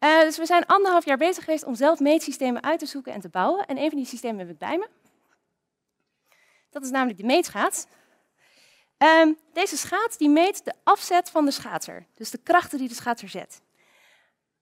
Uh, 0.00 0.20
dus 0.20 0.38
we 0.38 0.46
zijn 0.46 0.66
anderhalf 0.66 1.04
jaar 1.04 1.16
bezig 1.16 1.44
geweest 1.44 1.64
om 1.64 1.74
zelf 1.74 1.98
meetsystemen 1.98 2.62
uit 2.62 2.78
te 2.78 2.86
zoeken 2.86 3.12
en 3.12 3.20
te 3.20 3.28
bouwen. 3.28 3.66
En 3.66 3.78
een 3.78 3.88
van 3.88 3.98
die 3.98 4.06
systemen 4.06 4.38
heb 4.38 4.50
ik 4.50 4.58
bij 4.58 4.78
me. 4.78 4.88
Dat 6.70 6.82
is 6.82 6.90
namelijk 6.90 7.18
de 7.18 7.24
meetschaats. 7.24 7.86
Um, 8.98 9.38
deze 9.52 9.76
schaats 9.76 10.16
die 10.16 10.28
meet 10.28 10.64
de 10.64 10.72
afzet 10.84 11.30
van 11.30 11.44
de 11.44 11.50
schaatser, 11.50 12.06
dus 12.14 12.30
de 12.30 12.38
krachten 12.38 12.78
die 12.78 12.88
de 12.88 12.94
schaatser 12.94 13.28
zet. 13.28 13.60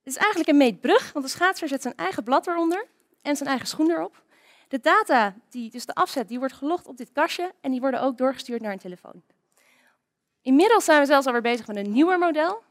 Het 0.05 0.17
is 0.17 0.17
eigenlijk 0.17 0.49
een 0.49 0.57
meetbrug, 0.57 1.13
want 1.13 1.25
de 1.25 1.31
schaatser 1.31 1.69
zet 1.69 1.83
zijn 1.83 1.95
eigen 1.95 2.25
blad 2.25 2.47
eronder 2.47 2.87
en 3.23 3.37
zijn 3.37 3.49
eigen 3.49 3.67
schoen 3.67 3.91
erop. 3.91 4.23
De 4.69 4.81
data, 4.81 5.35
die, 5.49 5.71
dus 5.71 5.87
de 5.87 5.95
afzet, 5.95 6.29
die 6.29 6.39
wordt 6.39 6.55
gelogd 6.55 6.87
op 6.87 6.97
dit 6.97 7.13
kastje 7.13 7.53
en 7.61 7.71
die 7.71 7.81
worden 7.81 8.01
ook 8.01 8.19
doorgestuurd 8.19 8.61
naar 8.61 8.73
een 8.73 8.79
telefoon. 8.79 9.23
Inmiddels 10.43 10.85
zijn 10.85 11.01
we 11.01 11.07
zelfs 11.07 11.27
alweer 11.27 11.43
bezig 11.43 11.67
met 11.67 11.77
een 11.77 11.93
nieuwer 11.93 12.19
model. 12.19 12.63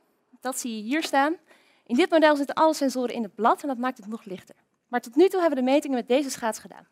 Dat 0.47 0.59
zie 0.59 0.75
je 0.75 0.81
hier 0.81 1.03
staan. 1.03 1.37
In 1.85 1.95
dit 1.95 2.09
model 2.09 2.35
zitten 2.35 2.55
alle 2.55 2.73
sensoren 2.73 3.13
in 3.13 3.23
het 3.23 3.35
blad 3.35 3.61
en 3.61 3.67
dat 3.67 3.77
maakt 3.77 3.97
het 3.97 4.07
nog 4.07 4.23
lichter. 4.23 4.55
Maar 4.87 5.01
tot 5.01 5.15
nu 5.15 5.27
toe 5.27 5.39
hebben 5.39 5.59
we 5.59 5.65
de 5.65 5.71
metingen 5.71 5.97
met 5.97 6.07
deze 6.07 6.29
schaats 6.29 6.59
gedaan. 6.59 6.87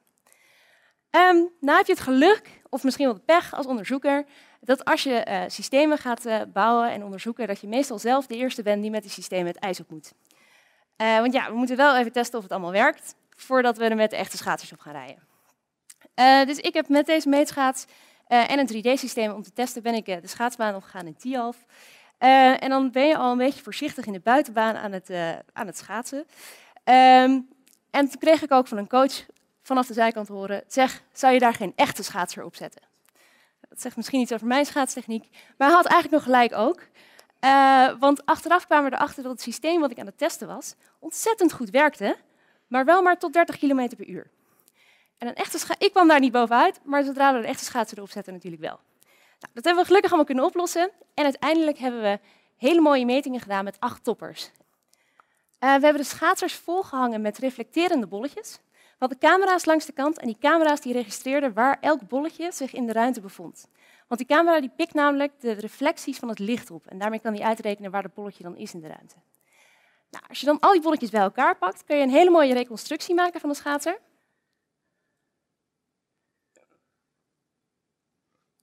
Um, 1.11 1.49
nou 1.59 1.77
heb 1.77 1.85
je 1.85 1.91
het 1.93 2.01
geluk, 2.01 2.61
of 2.69 2.83
misschien 2.83 3.05
wel 3.05 3.15
de 3.15 3.21
pech 3.21 3.53
als 3.53 3.65
onderzoeker, 3.65 4.25
dat 4.61 4.85
als 4.85 5.03
je 5.03 5.25
uh, 5.27 5.43
systemen 5.47 5.97
gaat 5.97 6.25
uh, 6.25 6.41
bouwen 6.53 6.91
en 6.91 7.03
onderzoeken, 7.03 7.47
dat 7.47 7.59
je 7.59 7.67
meestal 7.67 7.99
zelf 7.99 8.27
de 8.27 8.35
eerste 8.35 8.63
bent 8.63 8.81
die 8.81 8.91
met 8.91 9.01
die 9.01 9.11
systemen 9.11 9.47
het 9.47 9.57
ijs 9.57 9.79
op 9.79 9.89
moet. 9.89 10.13
Uh, 10.97 11.19
want 11.19 11.33
ja, 11.33 11.49
we 11.49 11.55
moeten 11.55 11.77
wel 11.77 11.97
even 11.97 12.11
testen 12.11 12.37
of 12.37 12.43
het 12.43 12.51
allemaal 12.51 12.71
werkt, 12.71 13.15
voordat 13.29 13.77
we 13.77 13.85
er 13.85 13.95
met 13.95 14.09
de 14.09 14.15
echte 14.15 14.37
schaatsers 14.37 14.71
op 14.71 14.79
gaan 14.79 14.93
rijden. 14.93 16.47
dus 16.47 16.57
ik 16.57 16.73
heb 16.73 16.89
met 16.89 17.05
deze 17.05 17.29
meetschaats 17.29 17.85
en 18.27 18.59
een 18.59 18.67
3D-systeem 18.67 19.31
om 19.31 19.43
te 19.43 19.53
testen, 19.53 19.83
ben 19.83 19.93
ik 19.93 20.05
de 20.05 20.27
schaatsbaan 20.27 20.75
opgegaan 20.75 21.05
in 21.05 21.15
Tialf. 21.15 21.65
En 22.63 22.69
dan 22.69 22.91
ben 22.91 23.07
je 23.07 23.17
al 23.17 23.31
een 23.31 23.37
beetje 23.37 23.63
voorzichtig 23.63 24.05
in 24.05 24.13
de 24.13 24.19
buitenbaan 24.19 24.75
aan 24.75 24.91
het, 24.91 25.09
aan 25.53 25.67
het 25.67 25.77
schaatsen. 25.77 26.25
Um, 26.83 27.47
en 27.95 28.09
toen 28.09 28.19
kreeg 28.19 28.41
ik 28.41 28.51
ook 28.51 28.67
van 28.67 28.77
een 28.77 28.87
coach 28.87 29.25
vanaf 29.61 29.87
de 29.87 29.93
zijkant 29.93 30.27
horen, 30.27 30.63
zeg, 30.67 31.03
zou 31.11 31.33
je 31.33 31.39
daar 31.39 31.53
geen 31.53 31.73
echte 31.75 32.03
schaatser 32.03 32.43
op 32.43 32.55
zetten? 32.55 32.81
Dat 33.69 33.81
zegt 33.81 33.95
misschien 33.95 34.19
iets 34.19 34.33
over 34.33 34.47
mijn 34.47 34.65
schaatstechniek, 34.65 35.29
maar 35.57 35.67
hij 35.67 35.77
had 35.77 35.85
eigenlijk 35.85 36.11
nog 36.11 36.23
gelijk 36.23 36.53
ook. 36.53 36.81
Uh, 37.45 37.99
want 37.99 38.25
achteraf 38.25 38.65
kwamen 38.65 38.89
we 38.89 38.95
erachter 38.95 39.23
dat 39.23 39.31
het 39.31 39.41
systeem 39.41 39.79
wat 39.79 39.91
ik 39.91 39.99
aan 39.99 40.05
het 40.05 40.17
testen 40.17 40.47
was, 40.47 40.75
ontzettend 40.99 41.53
goed 41.53 41.69
werkte, 41.69 42.17
maar 42.67 42.85
wel 42.85 43.01
maar 43.01 43.17
tot 43.17 43.33
30 43.33 43.57
km 43.57 43.95
per 43.97 44.07
uur. 44.07 44.29
En 45.17 45.27
een 45.27 45.35
echte 45.35 45.75
ik 45.77 45.91
kwam 45.91 46.07
daar 46.07 46.19
niet 46.19 46.31
bovenuit, 46.31 46.79
maar 46.83 47.03
zodra 47.03 47.33
we 47.33 47.39
een 47.39 47.45
echte 47.45 47.65
schaatser 47.65 47.97
erop 47.97 48.11
zetten 48.11 48.33
natuurlijk 48.33 48.61
wel. 48.61 48.79
Dat 49.53 49.63
hebben 49.63 49.81
we 49.81 49.87
gelukkig 49.87 50.09
allemaal 50.09 50.25
kunnen 50.25 50.45
oplossen. 50.45 50.91
En 51.13 51.23
uiteindelijk 51.23 51.77
hebben 51.77 52.01
we 52.01 52.19
hele 52.57 52.81
mooie 52.81 53.05
metingen 53.05 53.39
gedaan 53.39 53.63
met 53.63 53.79
acht 53.79 54.03
toppers. 54.03 54.51
Uh, 55.59 55.75
we 55.75 55.83
hebben 55.83 55.97
de 55.97 56.03
schaatsers 56.03 56.53
volgehangen 56.53 57.21
met 57.21 57.37
reflecterende 57.37 58.07
bolletjes. 58.07 58.59
We 58.71 59.05
hadden 59.05 59.17
camera's 59.17 59.65
langs 59.65 59.85
de 59.85 59.91
kant 59.91 60.19
en 60.19 60.27
die 60.27 60.37
camera's 60.39 60.81
die 60.81 60.93
registreerden 60.93 61.53
waar 61.53 61.77
elk 61.81 62.07
bolletje 62.07 62.51
zich 62.51 62.73
in 62.73 62.85
de 62.85 62.93
ruimte 62.93 63.21
bevond. 63.21 63.67
Want 64.07 64.19
die 64.19 64.37
camera 64.37 64.59
die 64.59 64.71
pikt 64.75 64.93
namelijk 64.93 65.31
de 65.39 65.51
reflecties 65.51 66.17
van 66.17 66.29
het 66.29 66.39
licht 66.39 66.71
op 66.71 66.85
en 66.85 66.97
daarmee 66.97 67.19
kan 67.19 67.33
die 67.33 67.45
uitrekenen 67.45 67.91
waar 67.91 68.03
het 68.03 68.13
bolletje 68.13 68.43
dan 68.43 68.55
is 68.55 68.73
in 68.73 68.79
de 68.79 68.87
ruimte. 68.87 69.15
Nou, 70.11 70.23
als 70.27 70.39
je 70.39 70.45
dan 70.45 70.59
al 70.59 70.71
die 70.71 70.81
bolletjes 70.81 71.09
bij 71.09 71.21
elkaar 71.21 71.57
pakt, 71.57 71.83
kun 71.83 71.97
je 71.97 72.03
een 72.03 72.09
hele 72.09 72.29
mooie 72.29 72.53
reconstructie 72.53 73.15
maken 73.15 73.39
van 73.39 73.49
de 73.49 73.55
schaatser. 73.55 73.99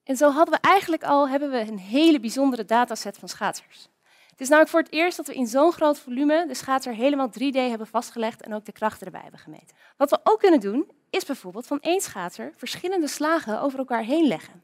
En 0.04 0.16
zo 0.16 0.30
hadden 0.30 0.54
we 0.54 0.60
eigenlijk 0.60 1.04
al 1.04 1.28
hebben 1.28 1.50
we 1.50 1.58
een 1.58 1.78
hele 1.78 2.20
bijzondere 2.20 2.64
dataset 2.64 3.18
van 3.18 3.28
schaatsers. 3.28 3.88
Het 4.30 4.40
is 4.40 4.48
namelijk 4.48 4.70
voor 4.70 4.80
het 4.80 4.92
eerst 4.92 5.16
dat 5.16 5.26
we 5.26 5.34
in 5.34 5.46
zo'n 5.46 5.72
groot 5.72 5.98
volume 5.98 6.46
de 6.46 6.54
schaatser 6.54 6.94
helemaal 6.94 7.28
3D 7.28 7.52
hebben 7.52 7.86
vastgelegd 7.86 8.42
en 8.42 8.54
ook 8.54 8.64
de 8.64 8.72
krachten 8.72 9.06
erbij 9.06 9.20
hebben 9.22 9.40
gemeten. 9.40 9.76
Wat 9.96 10.10
we 10.10 10.20
ook 10.22 10.38
kunnen 10.38 10.60
doen, 10.60 10.90
is 11.10 11.24
bijvoorbeeld 11.24 11.66
van 11.66 11.80
één 11.80 12.00
schaatser 12.00 12.52
verschillende 12.56 13.08
slagen 13.08 13.60
over 13.60 13.78
elkaar 13.78 14.02
heen 14.02 14.26
leggen. 14.26 14.62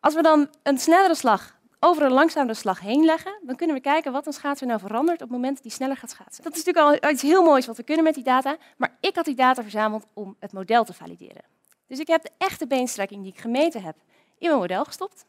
Als 0.00 0.14
we 0.14 0.22
dan 0.22 0.48
een 0.62 0.78
snellere 0.78 1.14
slag 1.14 1.58
over 1.80 2.02
een 2.02 2.12
langzamere 2.12 2.54
slag 2.54 2.80
heen 2.80 3.04
leggen, 3.04 3.40
dan 3.42 3.56
kunnen 3.56 3.76
we 3.76 3.82
kijken 3.82 4.12
wat 4.12 4.26
een 4.26 4.32
schaatser 4.32 4.66
nou 4.66 4.80
verandert 4.80 5.22
op 5.22 5.28
het 5.28 5.36
moment 5.36 5.62
dat 5.62 5.72
sneller 5.72 5.96
gaat 5.96 6.10
schaatsen. 6.10 6.44
Dat 6.44 6.56
is 6.56 6.64
natuurlijk 6.64 7.02
al 7.02 7.10
iets 7.10 7.22
heel 7.22 7.42
moois 7.42 7.66
wat 7.66 7.76
we 7.76 7.82
kunnen 7.82 8.04
met 8.04 8.14
die 8.14 8.24
data, 8.24 8.56
maar 8.76 8.96
ik 9.00 9.16
had 9.16 9.24
die 9.24 9.34
data 9.34 9.62
verzameld 9.62 10.06
om 10.12 10.36
het 10.40 10.52
model 10.52 10.84
te 10.84 10.92
valideren. 10.92 11.42
Dus 11.86 11.98
ik 11.98 12.06
heb 12.06 12.22
de 12.22 12.30
echte 12.38 12.66
beenstrekking 12.66 13.22
die 13.22 13.32
ik 13.32 13.40
gemeten 13.40 13.82
heb 13.82 13.96
in 14.44 14.50
mijn 14.50 14.62
model 14.62 14.84
gestopt 14.84 15.26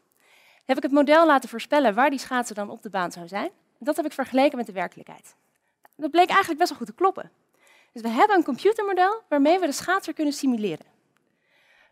heb 0.65 0.77
ik 0.77 0.83
het 0.83 0.91
model 0.91 1.25
laten 1.25 1.49
voorspellen 1.49 1.93
waar 1.93 2.09
die 2.09 2.19
schaatser 2.19 2.55
dan 2.55 2.69
op 2.69 2.81
de 2.81 2.89
baan 2.89 3.11
zou 3.11 3.27
zijn. 3.27 3.49
Dat 3.79 3.95
heb 3.95 4.05
ik 4.05 4.11
vergeleken 4.11 4.57
met 4.57 4.65
de 4.65 4.71
werkelijkheid. 4.71 5.35
Dat 5.95 6.11
bleek 6.11 6.27
eigenlijk 6.27 6.59
best 6.59 6.69
wel 6.69 6.77
goed 6.77 6.87
te 6.87 6.93
kloppen. 6.93 7.31
Dus 7.91 8.01
we 8.01 8.09
hebben 8.09 8.37
een 8.37 8.43
computermodel 8.43 9.21
waarmee 9.29 9.59
we 9.59 9.65
de 9.65 9.71
schaatser 9.71 10.13
kunnen 10.13 10.33
simuleren. 10.33 10.85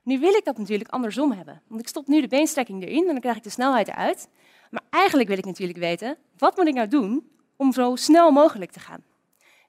Nu 0.01 0.19
wil 0.19 0.33
ik 0.33 0.45
dat 0.45 0.57
natuurlijk 0.57 0.89
andersom 0.89 1.31
hebben. 1.31 1.61
Want 1.67 1.81
ik 1.81 1.87
stop 1.87 2.07
nu 2.07 2.21
de 2.21 2.27
beenstrekking 2.27 2.83
erin 2.83 3.01
en 3.01 3.11
dan 3.11 3.19
krijg 3.19 3.37
ik 3.37 3.43
de 3.43 3.49
snelheid 3.49 3.87
eruit. 3.87 4.27
Maar 4.69 4.83
eigenlijk 4.89 5.29
wil 5.29 5.37
ik 5.37 5.45
natuurlijk 5.45 5.79
weten, 5.79 6.17
wat 6.37 6.57
moet 6.57 6.67
ik 6.67 6.73
nou 6.73 6.87
doen 6.87 7.31
om 7.55 7.73
zo 7.73 7.95
snel 7.95 8.31
mogelijk 8.31 8.71
te 8.71 8.79
gaan? 8.79 9.03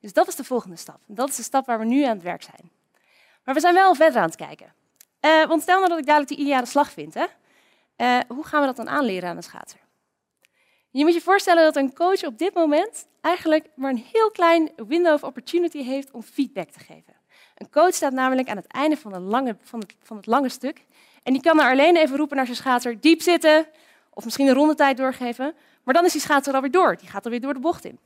Dus 0.01 0.13
dat 0.13 0.29
is 0.29 0.35
de 0.35 0.45
volgende 0.45 0.77
stap. 0.77 1.01
Dat 1.07 1.29
is 1.29 1.37
de 1.37 1.43
stap 1.43 1.67
waar 1.67 1.79
we 1.79 1.85
nu 1.85 2.03
aan 2.03 2.15
het 2.15 2.23
werk 2.23 2.43
zijn. 2.43 2.71
Maar 3.45 3.55
we 3.55 3.61
zijn 3.61 3.75
wel 3.75 3.95
verder 3.95 4.21
aan 4.21 4.27
het 4.27 4.37
kijken. 4.37 4.73
Uh, 5.21 5.47
want 5.47 5.63
stel 5.63 5.77
nou 5.77 5.89
dat 5.89 5.99
ik 5.99 6.07
dadelijk 6.07 6.31
die 6.31 6.41
ideale 6.41 6.67
slag 6.67 6.91
vind. 6.91 7.15
Hè? 7.15 7.25
Uh, 7.97 8.19
hoe 8.29 8.45
gaan 8.45 8.61
we 8.61 8.67
dat 8.67 8.77
dan 8.77 8.89
aanleren 8.89 9.29
aan 9.29 9.37
een 9.37 9.43
schaatser? 9.43 9.81
Je 10.91 11.05
moet 11.05 11.15
je 11.15 11.21
voorstellen 11.21 11.63
dat 11.63 11.77
een 11.77 11.95
coach 11.95 12.25
op 12.25 12.39
dit 12.39 12.55
moment 12.55 13.07
eigenlijk 13.21 13.67
maar 13.75 13.91
een 13.91 14.05
heel 14.13 14.31
klein 14.31 14.71
window 14.77 15.13
of 15.13 15.23
opportunity 15.23 15.83
heeft 15.83 16.11
om 16.11 16.23
feedback 16.23 16.71
te 16.71 16.79
geven. 16.79 17.15
Een 17.55 17.71
coach 17.71 17.95
staat 17.95 18.13
namelijk 18.13 18.49
aan 18.49 18.57
het 18.57 18.67
einde 18.67 18.97
van, 18.97 19.19
lange, 19.19 19.57
van, 19.63 19.81
het, 19.81 19.95
van 20.03 20.17
het 20.17 20.27
lange 20.27 20.49
stuk. 20.49 20.85
En 21.23 21.33
die 21.33 21.43
kan 21.43 21.61
er 21.61 21.71
alleen 21.71 21.97
even 21.97 22.17
roepen 22.17 22.37
naar 22.37 22.45
zijn 22.45 22.57
schaatser, 22.57 23.01
diep 23.01 23.21
zitten. 23.21 23.67
Of 24.11 24.25
misschien 24.25 24.47
een 24.47 24.55
rondetijd 24.55 24.97
doorgeven. 24.97 25.55
Maar 25.83 25.95
dan 25.95 26.05
is 26.05 26.13
die 26.13 26.21
schaatser 26.21 26.55
alweer 26.55 26.71
door. 26.71 26.97
Die 26.97 27.09
gaat 27.09 27.25
alweer 27.25 27.41
door 27.41 27.55
de 27.55 27.61
bocht 27.61 27.85
in. 27.85 27.99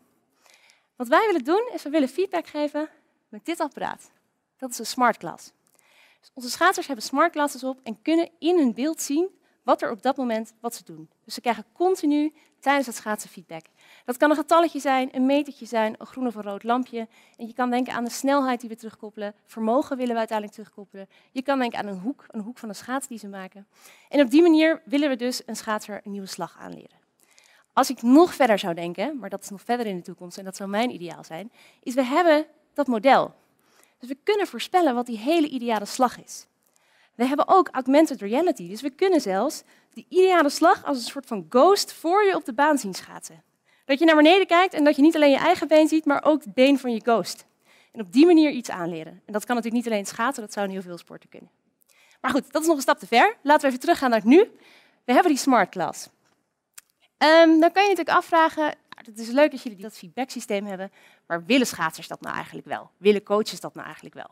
Wat 0.97 1.09
wij 1.09 1.27
willen 1.27 1.45
doen, 1.45 1.71
is 1.75 1.83
we 1.83 1.91
willen 1.91 2.09
feedback 2.09 2.47
geven 2.47 2.89
met 3.29 3.45
dit 3.45 3.61
apparaat. 3.61 4.11
Dat 4.57 4.71
is 4.71 4.79
een 4.79 4.87
smart 4.87 5.17
class. 5.17 5.53
Dus 6.21 6.31
onze 6.35 6.51
schaatsers 6.51 6.87
hebben 6.87 7.05
smart 7.05 7.33
glasses 7.33 7.65
op 7.65 7.81
en 7.83 8.03
kunnen 8.03 8.31
in 8.39 8.59
hun 8.59 8.75
beeld 8.75 9.01
zien 9.01 9.29
wat 9.69 9.83
er 9.83 9.91
op 9.91 10.03
dat 10.03 10.17
moment 10.17 10.55
wat 10.61 10.75
ze 10.75 10.85
doen. 10.85 11.09
Dus 11.25 11.35
ze 11.35 11.41
krijgen 11.41 11.65
continu 11.73 12.33
tijdens 12.61 12.87
het 12.87 12.97
schaatsen 12.97 13.31
feedback. 13.31 13.65
Dat 14.05 14.17
kan 14.17 14.31
een 14.31 14.37
getalletje 14.37 14.81
zijn, 14.81 15.09
een 15.13 15.27
metertje 15.27 15.67
zijn, 15.67 15.95
een 15.99 16.07
groen 16.07 16.27
of 16.27 16.35
een 16.35 16.43
rood 16.43 16.63
lampje. 16.63 17.09
En 17.37 17.47
je 17.47 17.53
kan 17.53 17.71
denken 17.71 17.93
aan 17.93 18.05
de 18.05 18.11
snelheid 18.11 18.61
die 18.61 18.69
we 18.69 18.77
terugkoppelen. 18.77 19.35
Vermogen 19.47 19.97
willen 19.97 20.13
we 20.13 20.19
uiteindelijk 20.19 20.59
terugkoppelen. 20.59 21.09
Je 21.33 21.43
kan 21.43 21.59
denken 21.59 21.79
aan 21.79 21.87
een 21.87 21.99
hoek, 21.99 22.25
een 22.29 22.41
hoek 22.41 22.59
van 22.59 22.69
een 22.69 22.75
schaats 22.75 23.09
die 23.09 23.19
ze 23.19 23.29
maken. 23.29 23.67
En 24.09 24.21
op 24.21 24.31
die 24.31 24.43
manier 24.43 24.83
willen 24.85 25.09
we 25.09 25.17
dus 25.17 25.43
een 25.47 25.57
schaatser 25.57 26.01
een 26.05 26.11
nieuwe 26.11 26.27
slag 26.27 26.57
aanleren. 26.61 26.99
Als 27.73 27.91
ik 27.91 28.03
nog 28.03 28.35
verder 28.35 28.59
zou 28.59 28.75
denken, 28.75 29.19
maar 29.19 29.31
dat 29.31 29.43
is 29.43 29.51
nog 29.51 29.63
verder 29.63 29.87
in 29.87 29.97
de 29.97 30.03
toekomst 30.03 30.39
en 30.39 30.45
dat 30.45 30.57
zou 30.57 30.69
mijn 30.69 30.91
ideaal 30.91 31.25
zijn, 31.25 31.53
is 31.83 31.95
we 31.95 32.05
hebben 32.05 32.47
dat 32.75 32.87
model. 32.87 33.35
Dus 33.99 34.09
we 34.09 34.17
kunnen 34.23 34.47
voorspellen 34.47 34.95
wat 34.95 35.07
die 35.07 35.19
hele 35.19 35.49
ideale 35.49 35.85
slag 35.85 36.23
is. 36.23 36.47
We 37.19 37.27
hebben 37.27 37.49
ook 37.49 37.69
augmented 37.73 38.21
reality, 38.21 38.69
dus 38.69 38.81
we 38.81 38.91
kunnen 38.91 39.21
zelfs 39.21 39.63
die 39.93 40.07
ideale 40.09 40.49
slag 40.49 40.85
als 40.85 40.97
een 40.97 41.11
soort 41.11 41.27
van 41.27 41.47
ghost 41.49 41.93
voor 41.93 42.25
je 42.25 42.35
op 42.35 42.45
de 42.45 42.53
baan 42.53 42.79
zien 42.79 42.95
schaatsen. 42.95 43.43
Dat 43.85 43.99
je 43.99 44.05
naar 44.05 44.17
beneden 44.17 44.47
kijkt 44.47 44.75
en 44.75 44.85
dat 44.85 44.97
je 44.97 45.03
niet 45.03 45.15
alleen 45.15 45.31
je 45.31 45.37
eigen 45.37 45.69
been 45.69 45.89
ziet, 45.89 46.05
maar 46.05 46.25
ook 46.25 46.45
het 46.45 46.55
been 46.55 46.79
van 46.79 46.93
je 46.93 47.01
ghost. 47.01 47.47
En 47.93 48.01
op 48.01 48.13
die 48.13 48.27
manier 48.27 48.51
iets 48.51 48.71
aanleren. 48.71 49.23
En 49.27 49.33
dat 49.33 49.45
kan 49.45 49.57
natuurlijk 49.57 49.85
niet 49.85 49.93
alleen 49.93 50.07
schaatsen, 50.07 50.43
dat 50.43 50.53
zou 50.53 50.67
in 50.67 50.73
heel 50.73 50.83
veel 50.83 50.99
sporten 50.99 51.29
kunnen. 51.29 51.51
Maar 52.21 52.31
goed, 52.31 52.53
dat 52.53 52.63
is 52.63 52.69
nog 52.69 52.77
een 52.77 52.83
stap 52.83 52.99
te 52.99 53.07
ver. 53.07 53.37
Laten 53.43 53.61
we 53.61 53.67
even 53.67 53.81
teruggaan 53.81 54.11
naar 54.11 54.19
het 54.19 54.29
nu. 54.29 54.51
We 55.05 55.13
hebben 55.13 55.33
die 55.33 55.41
smart 55.41 55.71
class. 55.71 56.09
Um, 57.19 57.61
dan 57.61 57.73
kan 57.73 57.83
je 57.83 57.89
natuurlijk 57.89 58.17
afvragen, 58.17 58.75
het 58.89 59.19
is 59.19 59.29
leuk 59.29 59.51
dat 59.51 59.63
jullie 59.63 59.79
dat 59.79 59.99
feedback-systeem 59.99 60.67
hebben, 60.67 60.93
maar 61.27 61.45
willen 61.45 61.67
schaatsers 61.67 62.09
dat 62.09 62.21
nou 62.21 62.35
eigenlijk 62.35 62.67
wel? 62.67 62.91
Willen 62.97 63.23
coaches 63.23 63.61
dat 63.61 63.75
nou 63.75 63.85
eigenlijk 63.85 64.15
wel? 64.15 64.31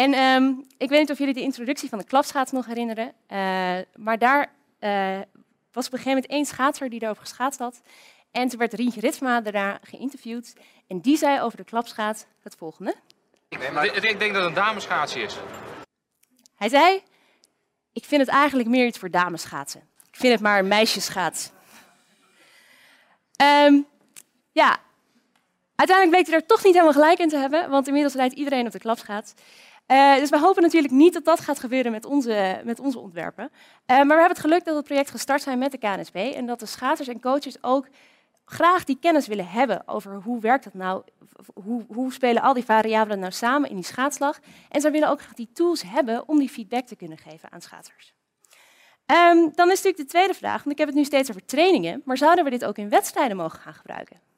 En 0.00 0.18
um, 0.18 0.64
ik 0.78 0.88
weet 0.88 1.00
niet 1.00 1.10
of 1.10 1.18
jullie 1.18 1.34
de 1.34 1.40
introductie 1.40 1.88
van 1.88 1.98
de 1.98 2.04
klapschaats 2.04 2.52
nog 2.52 2.66
herinneren, 2.66 3.06
uh, 3.06 3.78
maar 3.94 4.18
daar 4.18 4.52
uh, 4.80 5.18
was 5.72 5.86
op 5.86 5.92
een 5.92 5.98
gegeven 5.98 6.06
moment 6.06 6.26
één 6.26 6.44
schaatser 6.44 6.90
die 6.90 6.98
daarover 6.98 7.22
geschaatst 7.22 7.58
had. 7.58 7.80
En 8.30 8.48
toen 8.48 8.58
werd 8.58 8.72
Rientje 8.72 9.00
Ritsma 9.00 9.40
daarna 9.40 9.78
geïnterviewd 9.82 10.56
en 10.86 11.00
die 11.00 11.16
zei 11.16 11.40
over 11.40 11.56
de 11.56 11.64
klapschaats 11.64 12.24
het 12.42 12.54
volgende. 12.58 12.94
Ik 13.48 13.60
denk 14.18 14.34
dat 14.34 14.42
het 14.42 14.44
een 14.44 14.54
dameschaatsie 14.54 15.22
is. 15.22 15.36
Hij 16.56 16.68
zei, 16.68 17.02
ik 17.92 18.04
vind 18.04 18.20
het 18.20 18.30
eigenlijk 18.30 18.68
meer 18.68 18.86
iets 18.86 18.98
voor 18.98 19.10
dameschaatsen. 19.10 19.80
Ik 20.10 20.16
vind 20.16 20.32
het 20.32 20.42
maar 20.42 20.58
een 20.58 20.68
meisjeschaats. 20.68 21.50
Um, 23.42 23.86
ja, 24.52 24.78
uiteindelijk 25.74 26.16
bleek 26.16 26.26
hij 26.26 26.40
er 26.40 26.46
toch 26.46 26.64
niet 26.64 26.74
helemaal 26.74 26.92
gelijk 26.92 27.18
in 27.18 27.28
te 27.28 27.36
hebben, 27.36 27.70
want 27.70 27.86
inmiddels 27.86 28.14
rijdt 28.14 28.34
iedereen 28.34 28.66
op 28.66 28.72
de 28.72 28.78
klapschaats. 28.78 29.34
Uh, 29.90 30.16
dus 30.16 30.30
we 30.30 30.38
hopen 30.38 30.62
natuurlijk 30.62 30.92
niet 30.92 31.12
dat 31.12 31.24
dat 31.24 31.40
gaat 31.40 31.58
gebeuren 31.58 31.92
met 31.92 32.04
onze, 32.04 32.60
met 32.64 32.80
onze 32.80 32.98
ontwerpen. 32.98 33.44
Uh, 33.44 33.52
maar 33.86 34.06
we 34.06 34.12
hebben 34.12 34.28
het 34.28 34.38
geluk 34.38 34.64
dat 34.64 34.76
het 34.76 34.84
project 34.84 35.10
gestart 35.10 35.42
zijn 35.42 35.58
met 35.58 35.70
de 35.70 35.78
KNSB 35.78 36.14
en 36.14 36.46
dat 36.46 36.60
de 36.60 36.66
schaatsers 36.66 37.08
en 37.08 37.20
coaches 37.20 37.62
ook 37.62 37.86
graag 38.44 38.84
die 38.84 38.98
kennis 39.00 39.26
willen 39.26 39.48
hebben 39.48 39.88
over 39.88 40.14
hoe 40.14 40.40
werkt 40.40 40.64
dat 40.64 40.74
nou, 40.74 41.02
hoe, 41.54 41.84
hoe 41.88 42.12
spelen 42.12 42.42
al 42.42 42.54
die 42.54 42.64
variabelen 42.64 43.18
nou 43.18 43.32
samen 43.32 43.68
in 43.68 43.74
die 43.74 43.84
schaatslag. 43.84 44.38
En 44.68 44.80
ze 44.80 44.90
willen 44.90 45.08
ook 45.08 45.20
graag 45.20 45.34
die 45.34 45.50
tools 45.52 45.82
hebben 45.82 46.28
om 46.28 46.38
die 46.38 46.48
feedback 46.48 46.86
te 46.86 46.96
kunnen 46.96 47.18
geven 47.18 47.52
aan 47.52 47.60
schaatsers. 47.60 48.14
Um, 49.06 49.52
dan 49.54 49.70
is 49.70 49.82
natuurlijk 49.82 49.96
de 49.96 50.04
tweede 50.04 50.34
vraag, 50.34 50.62
want 50.62 50.70
ik 50.70 50.78
heb 50.78 50.86
het 50.86 50.96
nu 50.96 51.04
steeds 51.04 51.30
over 51.30 51.44
trainingen, 51.44 52.02
maar 52.04 52.16
zouden 52.16 52.44
we 52.44 52.50
dit 52.50 52.64
ook 52.64 52.78
in 52.78 52.88
wedstrijden 52.88 53.36
mogen 53.36 53.58
gaan 53.58 53.74
gebruiken? 53.74 54.29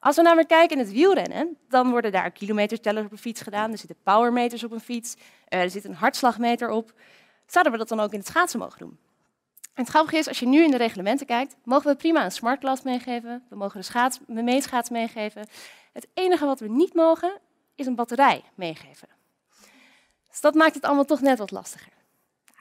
Als 0.00 0.16
we 0.16 0.22
namelijk 0.22 0.48
kijken 0.48 0.78
in 0.78 0.84
het 0.84 0.92
wielrennen, 0.92 1.56
dan 1.68 1.90
worden 1.90 2.12
daar 2.12 2.30
kilometertellers 2.30 3.06
op 3.06 3.12
een 3.12 3.18
fiets 3.18 3.40
gedaan, 3.40 3.72
er 3.72 3.78
zitten 3.78 3.96
powermeters 4.02 4.64
op 4.64 4.72
een 4.72 4.80
fiets, 4.80 5.14
uh, 5.14 5.60
er 5.60 5.70
zit 5.70 5.84
een 5.84 5.94
hartslagmeter 5.94 6.70
op. 6.70 6.92
Zouden 7.46 7.72
we 7.72 7.78
dat 7.78 7.88
dan 7.88 8.00
ook 8.00 8.12
in 8.12 8.18
het 8.18 8.28
schaatsen 8.28 8.58
mogen 8.58 8.78
doen? 8.78 8.98
En 9.76 9.82
het 9.82 9.88
grappige 9.88 10.16
is, 10.16 10.28
als 10.28 10.38
je 10.38 10.46
nu 10.46 10.64
in 10.64 10.70
de 10.70 10.76
reglementen 10.76 11.26
kijkt, 11.26 11.56
mogen 11.64 11.90
we 11.90 11.96
prima 11.96 12.24
een 12.24 12.32
smartclass 12.32 12.82
meegeven, 12.82 13.44
we 13.48 13.56
mogen 13.56 13.80
de, 13.80 13.86
schaats, 14.60 14.90
meegeven. 14.90 15.46
Het 15.92 16.06
enige 16.14 16.46
wat 16.46 16.60
we 16.60 16.68
niet 16.68 16.94
mogen, 16.94 17.38
is 17.74 17.86
een 17.86 17.94
batterij 17.94 18.42
meegeven. 18.54 19.08
Dus 20.28 20.40
dat 20.40 20.54
maakt 20.54 20.74
het 20.74 20.84
allemaal 20.84 21.04
toch 21.04 21.20
net 21.20 21.38
wat 21.38 21.50
lastiger. 21.50 21.92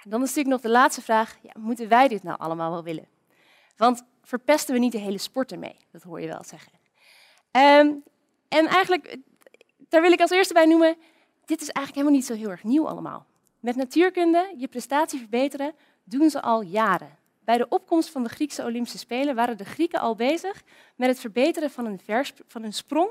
Dan 0.04 0.22
is 0.22 0.28
natuurlijk 0.28 0.56
nog 0.56 0.62
de 0.62 0.70
laatste 0.80 1.02
vraag, 1.02 1.38
ja, 1.42 1.52
moeten 1.58 1.88
wij 1.88 2.08
dit 2.08 2.24
nou 2.24 2.40
allemaal 2.40 2.72
wel 2.72 2.84
willen? 2.84 3.08
Want 3.78 4.04
verpesten 4.24 4.74
we 4.74 4.80
niet 4.80 4.92
de 4.92 4.98
hele 4.98 5.18
sport 5.18 5.52
ermee? 5.52 5.78
Dat 5.92 6.04
hoor 6.04 6.22
je 6.22 6.28
wel 6.28 6.44
zeggen. 6.44 6.72
Um, 7.56 8.04
en 8.48 8.66
eigenlijk, 8.68 9.18
daar 9.90 10.02
wil 10.02 10.12
ik 10.12 10.22
als 10.22 10.32
eerste 10.32 10.54
bij 10.54 10.66
noemen, 10.66 10.96
dit 11.46 11.62
is 11.62 11.70
eigenlijk 11.70 11.96
helemaal 11.96 12.18
niet 12.20 12.26
zo 12.26 12.34
heel 12.34 12.50
erg 12.50 12.64
nieuw 12.64 12.88
allemaal. 12.88 13.26
Met 13.60 13.76
natuurkunde 13.76 14.54
je 14.58 14.68
prestatie 14.68 15.20
verbeteren 15.20 15.74
doen 16.04 16.30
ze 16.30 16.42
al 16.42 16.62
jaren. 16.62 17.18
Bij 17.40 17.58
de 17.58 17.68
opkomst 17.70 18.10
van 18.10 18.24
de 18.24 18.30
Griekse 18.30 18.64
Olympische 18.64 18.98
Spelen 18.98 19.36
waren 19.36 19.58
de 19.58 19.66
Grieken 19.66 20.00
al 20.00 20.16
bezig 20.16 20.64
met 20.96 21.10
het 21.10 21.20
verbeteren 21.20 21.72
van 21.72 21.86
een, 21.86 22.00
van 22.48 22.64
een 22.64 22.74
sprong 22.74 23.10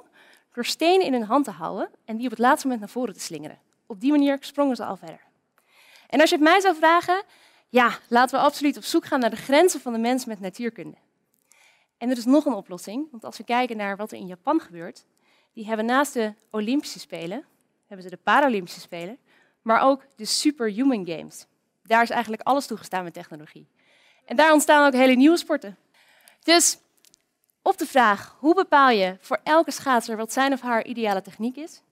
door 0.53 0.65
stenen 0.65 1.07
in 1.07 1.13
hun 1.13 1.23
hand 1.23 1.45
te 1.45 1.51
houden 1.51 1.91
en 2.05 2.17
die 2.17 2.25
op 2.25 2.31
het 2.31 2.41
laatste 2.41 2.67
moment 2.67 2.85
naar 2.85 2.95
voren 2.95 3.15
te 3.15 3.21
slingeren. 3.21 3.59
Op 3.87 4.01
die 4.01 4.11
manier 4.11 4.37
sprongen 4.41 4.77
ze 4.77 4.85
al 4.85 4.97
verder. 4.97 5.21
En 6.09 6.21
als 6.21 6.31
je 6.31 6.37
het 6.37 6.45
mij 6.45 6.61
zou 6.61 6.77
vragen, 6.77 7.23
ja, 7.69 7.99
laten 8.09 8.39
we 8.39 8.45
absoluut 8.45 8.77
op 8.77 8.85
zoek 8.85 9.05
gaan 9.05 9.21
naar 9.21 9.31
de 9.31 9.37
grenzen 9.37 9.81
van 9.81 9.93
de 9.93 9.99
mens 9.99 10.25
met 10.25 10.41
natuurkunde. 10.41 10.97
En 11.99 12.11
er 12.11 12.17
is 12.17 12.25
nog 12.25 12.45
een 12.47 12.55
oplossing, 12.55 13.09
want 13.11 13.25
als 13.25 13.37
we 13.37 13.45
kijken 13.45 13.77
naar 13.77 13.97
wat 13.97 14.13
er 14.13 14.19
in 14.19 14.27
Japan 14.27 14.61
gebeurt, 14.61 15.05
die 15.53 15.67
hebben 15.67 15.87
naast 15.87 16.13
de 16.13 16.35
Olympische 16.51 16.99
Spelen, 16.99 17.45
hebben 17.87 18.11
ze 18.11 18.17
de 18.17 18.23
Paralympische 18.23 18.81
Spelen, 18.81 19.19
maar 19.63 19.81
ook 19.81 20.07
de 20.17 20.25
Superhuman 20.25 21.07
Games. 21.07 21.47
Daar 21.83 22.03
is 22.03 22.11
eigenlijk 22.11 22.43
alles 22.43 22.67
toegestaan 22.67 23.05
met 23.05 23.15
technologie. 23.15 23.67
En 24.25 24.37
daar 24.37 24.53
ontstaan 24.53 24.87
ook 24.87 24.93
hele 24.93 25.15
nieuwe 25.15 25.37
sporten. 25.37 25.77
Dus 26.43 26.79
op 27.63 27.79
de 27.79 27.87
vraag, 27.87 28.37
hoe 28.39 28.55
bepaal 28.55 28.91
je 28.91 29.17
voor 29.21 29.41
elke 29.43 29.71
schaatser 29.71 30.17
wat 30.17 30.33
zijn 30.33 30.53
of 30.53 30.61
haar 30.61 30.85
ideale 30.85 31.23
techniek 31.23 31.57
is? 31.57 31.83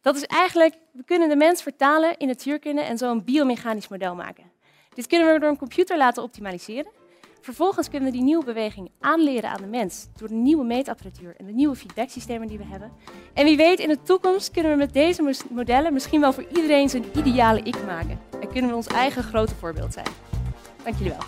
Dat 0.00 0.16
is 0.16 0.24
eigenlijk, 0.24 0.74
we 0.92 1.04
kunnen 1.04 1.28
de 1.28 1.36
mens 1.36 1.62
vertalen 1.62 2.16
in 2.16 2.26
natuurkunde 2.26 2.82
en 2.82 2.98
zo 2.98 3.10
een 3.10 3.24
biomechanisch 3.24 3.88
model 3.88 4.14
maken. 4.14 4.52
Dit 4.94 5.06
kunnen 5.06 5.32
we 5.32 5.38
door 5.38 5.48
een 5.48 5.56
computer 5.56 5.96
laten 5.96 6.22
optimaliseren. 6.22 6.92
Vervolgens 7.44 7.88
kunnen 7.88 8.10
we 8.10 8.16
die 8.16 8.24
nieuwe 8.24 8.44
beweging 8.44 8.90
aanleren 9.00 9.50
aan 9.50 9.60
de 9.60 9.66
mens 9.66 10.06
door 10.16 10.28
de 10.28 10.34
nieuwe 10.34 10.64
meetapparatuur 10.64 11.34
en 11.36 11.46
de 11.46 11.52
nieuwe 11.52 11.76
feedbacksystemen 11.76 12.48
die 12.48 12.58
we 12.58 12.64
hebben. 12.64 12.90
En 13.34 13.44
wie 13.44 13.56
weet, 13.56 13.78
in 13.78 13.88
de 13.88 14.02
toekomst 14.02 14.50
kunnen 14.50 14.72
we 14.72 14.76
met 14.76 14.92
deze 14.92 15.34
modellen 15.50 15.92
misschien 15.92 16.20
wel 16.20 16.32
voor 16.32 16.44
iedereen 16.54 16.88
zijn 16.88 17.04
ideale 17.14 17.60
ik 17.60 17.84
maken. 17.86 18.18
En 18.40 18.48
kunnen 18.48 18.70
we 18.70 18.76
ons 18.76 18.86
eigen 18.86 19.22
grote 19.22 19.54
voorbeeld 19.54 19.92
zijn. 19.92 20.06
Dank 20.84 20.96
jullie 20.96 21.12
wel. 21.12 21.22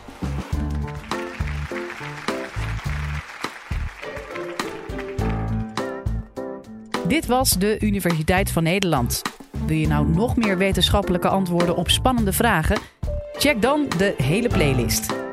Dit 7.08 7.26
was 7.26 7.50
de 7.50 7.78
Universiteit 7.80 8.50
van 8.50 8.62
Nederland. 8.62 9.22
Wil 9.66 9.76
je 9.76 9.86
nou 9.86 10.06
nog 10.06 10.36
meer 10.36 10.58
wetenschappelijke 10.58 11.28
antwoorden 11.28 11.76
op 11.76 11.90
spannende 11.90 12.32
vragen? 12.32 12.78
Check 13.32 13.62
dan 13.62 13.86
de 13.98 14.14
hele 14.16 14.48
playlist. 14.48 15.25